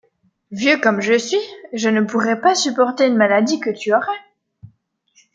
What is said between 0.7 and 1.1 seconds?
comme